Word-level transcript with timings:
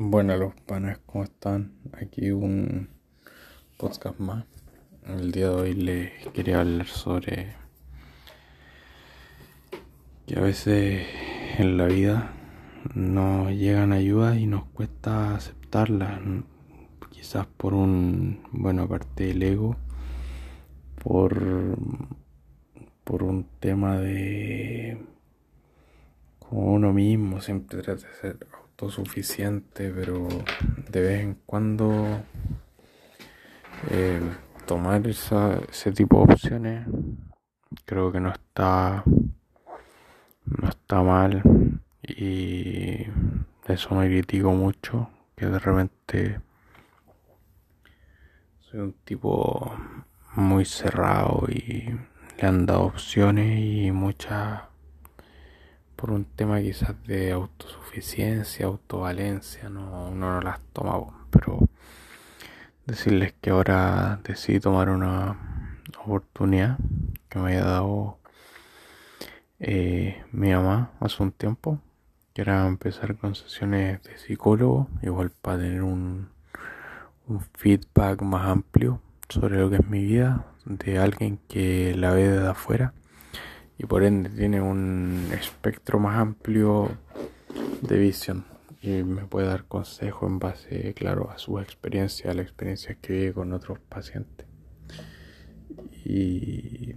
Bueno, 0.00 0.36
los 0.36 0.54
panas, 0.54 1.00
¿cómo 1.06 1.24
están? 1.24 1.72
Aquí 1.92 2.30
un 2.30 2.88
podcast 3.76 4.20
más. 4.20 4.44
El 5.04 5.32
día 5.32 5.48
de 5.48 5.54
hoy 5.54 5.74
les 5.74 6.28
quería 6.28 6.60
hablar 6.60 6.86
sobre 6.86 7.56
que 10.24 10.38
a 10.38 10.40
veces 10.40 11.04
en 11.58 11.76
la 11.76 11.86
vida 11.86 12.30
nos 12.94 13.50
llegan 13.50 13.92
ayudas 13.92 14.38
y 14.38 14.46
nos 14.46 14.66
cuesta 14.66 15.34
aceptarlas. 15.34 16.20
Quizás 17.10 17.48
por 17.48 17.74
un, 17.74 18.40
bueno, 18.52 18.82
aparte 18.84 19.24
del 19.24 19.42
ego, 19.42 19.76
por, 21.02 21.76
por 23.02 23.24
un 23.24 23.48
tema 23.58 23.98
de 23.98 25.04
como 26.38 26.72
uno 26.72 26.92
mismo 26.92 27.40
siempre 27.40 27.82
trata 27.82 28.06
de 28.06 28.14
ser 28.14 28.57
suficiente, 28.86 29.92
pero 29.94 30.28
de 30.90 31.00
vez 31.00 31.20
en 31.22 31.34
cuando 31.44 32.22
eh, 33.90 34.20
tomar 34.66 35.06
esa, 35.08 35.58
ese 35.68 35.90
tipo 35.90 36.24
de 36.24 36.32
opciones 36.32 36.86
creo 37.84 38.12
que 38.12 38.20
no 38.20 38.30
está 38.30 39.02
no 40.44 40.68
está 40.68 41.02
mal. 41.02 41.42
Y 42.02 43.06
eso 43.66 43.94
me 43.94 44.06
critico 44.06 44.52
mucho 44.52 45.10
que 45.36 45.46
de 45.46 45.58
repente 45.58 46.40
soy 48.60 48.80
un 48.80 48.92
tipo 49.04 49.74
muy 50.36 50.64
cerrado 50.64 51.44
y 51.48 51.94
le 52.40 52.48
han 52.48 52.66
dado 52.66 52.84
opciones 52.84 53.58
y 53.60 53.90
muchas 53.92 54.62
por 55.98 56.12
un 56.12 56.24
tema 56.24 56.60
quizás 56.60 56.94
de 57.08 57.32
autosuficiencia, 57.32 58.66
autovalencia, 58.66 59.68
no, 59.68 60.12
no 60.12 60.40
las 60.40 60.60
tomamos, 60.72 61.12
pero 61.30 61.58
decirles 62.86 63.34
que 63.40 63.50
ahora 63.50 64.20
decidí 64.22 64.60
tomar 64.60 64.90
una 64.90 65.36
oportunidad 65.98 66.78
que 67.28 67.40
me 67.40 67.46
había 67.46 67.64
dado 67.64 68.18
eh, 69.58 70.22
mi 70.30 70.52
mamá 70.52 70.92
hace 71.00 71.20
un 71.20 71.32
tiempo, 71.32 71.80
que 72.32 72.42
era 72.42 72.64
empezar 72.68 73.16
con 73.16 73.34
sesiones 73.34 74.00
de 74.04 74.18
psicólogo, 74.18 74.86
igual 75.02 75.32
para 75.42 75.58
tener 75.58 75.82
un, 75.82 76.28
un 77.26 77.40
feedback 77.54 78.22
más 78.22 78.46
amplio 78.46 79.00
sobre 79.28 79.58
lo 79.58 79.68
que 79.68 79.76
es 79.78 79.88
mi 79.88 80.04
vida, 80.04 80.46
de 80.64 81.00
alguien 81.00 81.40
que 81.48 81.96
la 81.96 82.12
ve 82.12 82.28
de 82.28 82.48
afuera 82.48 82.94
y 83.78 83.86
por 83.86 84.02
ende 84.02 84.30
tiene 84.30 84.60
un 84.60 85.28
espectro 85.32 86.00
más 86.00 86.18
amplio 86.18 86.90
de 87.80 87.98
visión 87.98 88.44
y 88.82 89.02
me 89.04 89.24
puede 89.24 89.46
dar 89.46 89.64
consejo 89.64 90.26
en 90.26 90.38
base, 90.38 90.94
claro, 90.94 91.30
a 91.30 91.38
su 91.38 91.58
experiencia, 91.58 92.30
a 92.30 92.34
la 92.34 92.42
experiencia 92.42 92.96
que 92.96 93.12
vive 93.12 93.32
con 93.32 93.52
otros 93.52 93.78
pacientes. 93.80 94.46
Y, 96.04 96.94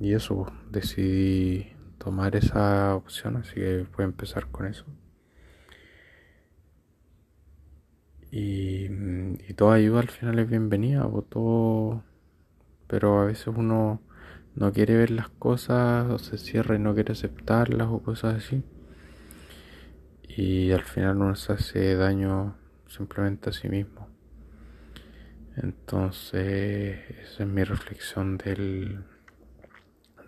y 0.00 0.12
eso, 0.12 0.46
decidí 0.70 1.72
tomar 1.98 2.36
esa 2.36 2.94
opción, 2.94 3.36
así 3.36 3.54
que 3.54 3.86
voy 3.96 4.02
a 4.02 4.04
empezar 4.04 4.46
con 4.48 4.66
eso. 4.66 4.84
Y, 8.30 8.86
y 9.48 9.54
toda 9.54 9.76
ayuda 9.76 10.00
al 10.00 10.10
final 10.10 10.38
es 10.38 10.48
bienvenida, 10.48 11.08
todo, 11.30 12.02
pero 12.86 13.20
a 13.20 13.24
veces 13.24 13.48
uno 13.48 14.00
no 14.56 14.72
quiere 14.72 14.96
ver 14.96 15.10
las 15.10 15.28
cosas 15.28 16.10
o 16.10 16.18
se 16.18 16.38
cierra 16.38 16.76
y 16.76 16.78
no 16.78 16.94
quiere 16.94 17.12
aceptarlas 17.12 17.88
o 17.88 18.02
cosas 18.02 18.36
así. 18.36 18.64
Y 20.28 20.72
al 20.72 20.82
final 20.82 21.18
uno 21.18 21.36
se 21.36 21.52
hace 21.52 21.94
daño 21.94 22.56
simplemente 22.88 23.50
a 23.50 23.52
sí 23.52 23.68
mismo. 23.68 24.08
Entonces, 25.56 26.98
esa 27.22 27.42
es 27.44 27.48
mi 27.48 27.64
reflexión 27.64 28.36
del, 28.38 29.04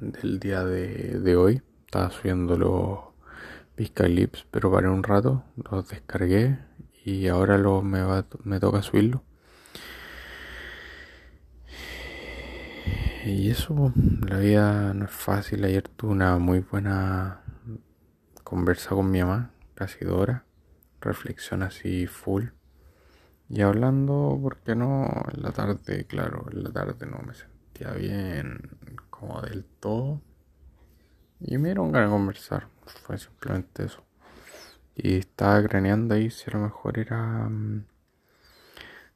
del 0.00 0.41
día 0.41 0.64
de, 0.64 1.36
hoy. 1.36 1.62
Estaba 1.84 2.10
subiendo 2.10 2.56
los 2.56 2.98
Vizcalips, 3.76 4.47
pero 4.50 4.70
paré 4.70 4.88
un 4.88 5.02
rato, 5.02 5.44
los 5.70 5.88
descargué 5.88 6.58
y 7.04 7.28
ahora 7.28 7.58
lo, 7.58 7.82
me, 7.82 8.02
va, 8.02 8.26
me 8.44 8.60
toca 8.60 8.82
subirlo. 8.82 9.22
Y 13.28 13.50
eso, 13.50 13.92
la 14.26 14.38
vida 14.38 14.94
no 14.94 15.04
es 15.04 15.10
fácil. 15.10 15.62
Ayer 15.62 15.86
tuve 15.86 16.12
una 16.12 16.38
muy 16.38 16.60
buena 16.60 17.42
conversa 18.42 18.94
con 18.94 19.10
mi 19.10 19.20
mamá, 19.20 19.50
casi 19.74 20.02
dos 20.06 20.18
horas. 20.18 20.42
Reflexión 21.02 21.62
así 21.62 22.06
full. 22.06 22.46
Y 23.50 23.60
hablando, 23.60 24.38
¿por 24.40 24.62
qué 24.62 24.74
no? 24.74 25.26
En 25.34 25.42
la 25.42 25.52
tarde, 25.52 26.06
claro, 26.06 26.46
en 26.50 26.64
la 26.64 26.72
tarde 26.72 27.04
no 27.04 27.18
me 27.18 27.34
sentía 27.34 27.92
bien, 27.92 28.78
como 29.10 29.42
del 29.42 29.62
todo. 29.78 30.22
Y 31.38 31.58
me 31.58 31.68
dieron 31.68 31.92
ganas 31.92 32.08
de 32.08 32.16
conversar. 32.16 32.68
Fue 32.86 33.18
simplemente 33.18 33.84
eso. 33.84 34.02
Y 34.94 35.18
estaba 35.18 35.62
craneando 35.62 36.14
ahí 36.14 36.30
si 36.30 36.50
a 36.50 36.54
lo 36.54 36.60
mejor 36.60 36.98
era. 36.98 37.46
Mm, 37.46 37.84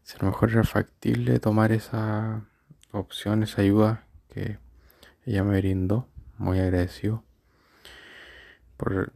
si 0.02 0.16
a 0.16 0.18
lo 0.20 0.26
mejor 0.26 0.50
era 0.50 0.64
factible 0.64 1.40
tomar 1.40 1.72
esa 1.72 2.44
opciones, 2.92 3.58
ayuda 3.58 4.04
que 4.28 4.58
ella 5.26 5.44
me 5.44 5.58
brindó. 5.58 6.08
Muy 6.38 6.58
agradecido 6.58 7.22
por 8.76 9.12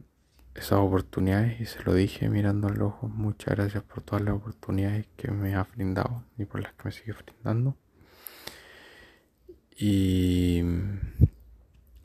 esas 0.55 0.79
oportunidades 0.79 1.59
y 1.59 1.65
se 1.65 1.83
lo 1.83 1.93
dije 1.93 2.29
mirando 2.29 2.67
al 2.67 2.81
ojo. 2.81 3.07
Muchas 3.09 3.55
gracias 3.55 3.83
por 3.83 4.01
todas 4.01 4.23
las 4.23 4.35
oportunidades 4.35 5.07
que 5.17 5.29
me 5.31 5.55
ha 5.55 5.63
brindado 5.63 6.23
y 6.37 6.45
por 6.45 6.61
las 6.61 6.73
que 6.73 6.83
me 6.85 6.91
sigue 6.91 7.13
brindando. 7.13 7.75
Y, 9.75 10.63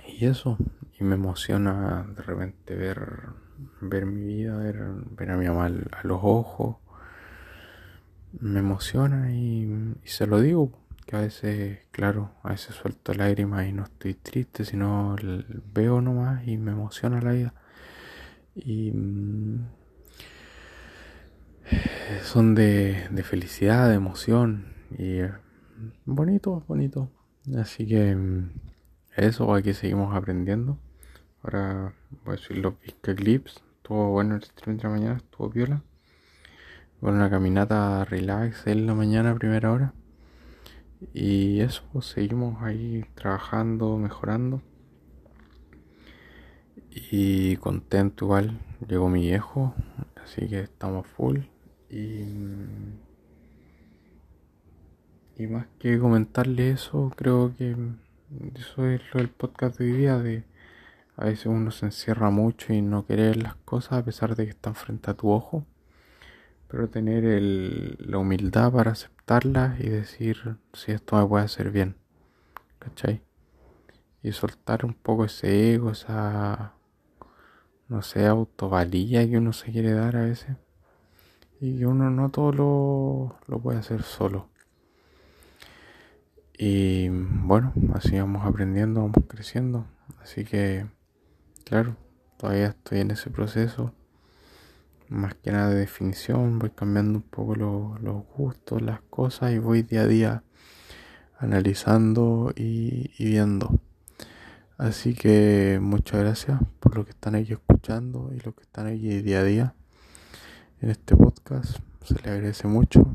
y 0.06 0.27
eso, 0.27 0.59
y 0.99 1.04
me 1.04 1.15
emociona 1.15 2.06
de 2.16 2.22
repente 2.22 2.75
ver, 2.75 3.28
ver 3.81 4.06
mi 4.06 4.25
vida, 4.25 4.56
ver, 4.56 4.83
ver 5.12 5.31
a 5.31 5.37
mi 5.37 5.47
mamá 5.47 5.66
a 5.66 6.06
los 6.06 6.21
ojos. 6.22 6.77
Me 8.41 8.60
emociona 8.60 9.33
y 9.33 9.94
se 10.04 10.27
lo 10.27 10.41
digo 10.41 10.81
que 11.07 11.17
a 11.17 11.21
veces, 11.21 11.81
claro, 11.91 12.33
a 12.43 12.51
veces 12.51 12.75
suelto 12.77 13.15
lágrimas 13.15 13.67
y 13.67 13.73
no 13.73 13.85
estoy 13.85 14.15
triste, 14.15 14.65
sino 14.65 15.17
veo 15.73 16.01
nomás 16.01 16.47
y 16.47 16.57
me 16.57 16.73
emociona 16.73 17.21
la 17.21 17.33
vida. 17.33 17.55
Y 18.55 18.93
mm, 18.93 19.67
son 22.23 22.55
de, 22.55 23.09
de, 23.11 23.23
felicidad, 23.23 23.89
de 23.89 23.95
emoción 23.95 24.75
y 24.99 25.21
bonito, 26.05 26.65
bonito. 26.69 27.11
Así 27.57 27.87
que 27.87 28.15
mm, 28.15 28.51
eso, 29.17 29.55
aquí 29.55 29.75
seguimos 29.75 30.15
aprendiendo. 30.15 30.79
Ahora 31.43 31.95
voy 32.25 32.34
a 32.34 32.39
subir 32.39 32.63
los 32.63 32.81
Vizca 32.81 33.15
Clips. 33.15 33.63
Estuvo 33.77 34.11
bueno 34.11 34.37
el 34.37 34.43
stream 34.43 34.77
de 34.77 34.84
la 34.84 34.91
mañana, 34.91 35.17
estuvo 35.17 35.49
viola. 35.49 35.83
Con 37.01 37.15
una 37.17 37.29
caminata 37.29 38.05
relax 38.05 38.67
en 38.69 38.87
la 38.87 38.95
mañana, 38.95 39.34
primera 39.34 39.73
hora. 39.73 39.93
Y 41.15 41.61
eso, 41.61 41.83
pues, 41.93 42.07
seguimos 42.07 42.63
ahí 42.63 43.05
trabajando, 43.15 43.97
mejorando. 43.99 44.63
Y 46.91 47.57
contento 47.57 48.27
igual, 48.27 48.61
llegó 48.87 49.09
mi 49.09 49.23
viejo, 49.23 49.75
así 50.23 50.49
que 50.49 50.61
estamos 50.61 51.07
full. 51.07 51.41
Y, 51.91 52.25
y 55.37 55.47
más 55.47 55.67
que 55.79 55.99
comentarle 55.99 56.71
eso, 56.71 57.11
creo 57.17 57.55
que 57.57 57.77
eso 58.55 58.87
es 58.87 59.01
lo 59.13 59.21
del 59.21 59.29
podcast 59.31 59.79
de 59.79 59.84
hoy 59.84 59.93
día, 59.99 60.19
de 60.19 60.45
a 61.17 61.27
veces 61.27 61.47
uno 61.47 61.71
se 61.71 61.87
encierra 61.87 62.31
mucho 62.31 62.73
y 62.73 62.83
no 62.83 63.05
quiere 63.05 63.34
las 63.34 63.57
cosas 63.57 63.93
a 63.95 64.05
pesar 64.05 64.34
de 64.34 64.45
que 64.45 64.51
están 64.51 64.75
frente 64.75 65.11
a 65.11 65.15
tu 65.15 65.31
ojo 65.31 65.67
pero 66.72 66.89
tener 66.89 67.22
la 68.01 68.16
humildad 68.16 68.72
para 68.72 68.92
aceptarlas 68.92 69.78
y 69.78 69.91
decir 69.91 70.57
si 70.72 70.92
esto 70.92 71.16
me 71.16 71.27
puede 71.28 71.45
hacer 71.45 71.71
bien, 71.71 71.97
¿cachai? 72.78 73.21
Y 74.22 74.33
soltar 74.33 74.86
un 74.86 74.95
poco 74.95 75.27
ese 75.27 75.74
ego, 75.74 75.91
esa, 75.91 76.72
no 77.89 78.01
sé, 78.01 78.27
autovalía 78.27 79.28
que 79.28 79.36
uno 79.36 79.53
se 79.53 79.71
quiere 79.71 79.92
dar 79.92 80.16
a 80.16 80.24
veces. 80.24 80.57
Y 81.60 81.78
que 81.78 81.86
uno 81.86 82.09
no 82.09 82.30
todo 82.30 82.53
lo, 82.53 83.36
lo 83.48 83.60
puede 83.60 83.78
hacer 83.78 84.03
solo. 84.03 84.48
Y 86.57 87.10
bueno, 87.10 87.74
así 87.92 88.19
vamos 88.19 88.47
aprendiendo, 88.47 89.03
vamos 89.03 89.28
creciendo. 89.28 89.84
Así 90.22 90.47
que, 90.47 90.86
claro, 91.66 91.97
todavía 92.39 92.69
estoy 92.69 93.01
en 93.01 93.10
ese 93.10 93.28
proceso 93.28 93.92
más 95.12 95.34
que 95.34 95.53
nada 95.53 95.68
de 95.70 95.80
definición, 95.80 96.59
voy 96.59 96.70
cambiando 96.70 97.18
un 97.18 97.22
poco 97.22 97.54
los 97.54 98.24
gustos, 98.36 98.82
las 98.82 99.00
cosas 99.03 99.53
y 99.53 99.59
voy 99.59 99.82
día 99.82 100.03
a 100.03 100.06
día 100.06 100.42
analizando 101.38 102.53
y, 102.56 103.10
viendo. 103.18 103.78
Así 104.78 105.14
que 105.14 105.78
muchas 105.82 106.20
gracias 106.20 106.60
por 106.80 106.97
lo 106.97 107.04
que 107.04 107.10
están 107.10 107.34
aquí 107.34 107.53
escuchando 107.53 108.30
y 108.34 108.41
lo 108.41 108.54
que 108.54 108.62
están 108.62 108.86
aquí 108.86 109.22
día 109.22 109.41
a 109.41 109.44
día. 109.44 109.74
en 110.80 110.91
este 110.91 111.14
podcast. 111.14 111.78
Se 112.04 112.14
le 112.14 112.30
agradece 112.30 112.66
mucho 112.66 113.14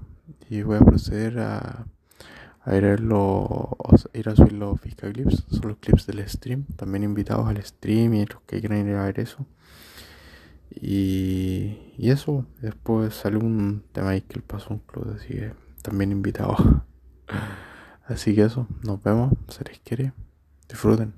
y 0.50 0.62
voy 0.62 0.78
a 0.78 0.80
proceder 0.80 1.40
a, 1.40 1.86
a 2.64 2.76
ir, 2.76 2.86
a 2.86 2.98
ir 4.14 4.30
a 4.30 4.36
subir 4.36 4.54
los 4.54 4.80
Fisca 4.80 5.12
Clips, 5.12 5.46
son 5.50 5.70
los 5.70 5.78
clips 5.78 6.08
del 6.08 6.28
stream, 6.28 6.64
también 6.78 7.04
invitados 7.04 7.48
al 7.48 7.62
stream 7.62 8.14
y 8.14 8.26
los 8.26 8.42
que 8.44 8.62
quieran 8.62 8.88
ir 8.88 8.96
a 8.96 9.04
ver 9.04 9.20
eso. 9.20 9.46
Y, 10.82 11.94
y 11.98 12.10
eso, 12.10 12.46
después 12.62 13.14
sale 13.14 13.38
un 13.38 13.84
tema 13.92 14.10
ahí 14.10 14.22
que 14.22 14.36
el 14.36 14.44
pasó 14.44 14.74
un 14.74 14.80
club, 14.80 15.16
así 15.16 15.30
que 15.30 15.54
también 15.82 16.12
invitado. 16.12 16.56
Así 18.06 18.34
que 18.34 18.44
eso, 18.44 18.68
nos 18.84 19.04
vemos, 19.04 19.34
se 19.50 19.66
les 19.66 19.80
quiere, 19.80 20.14
disfruten. 20.70 21.14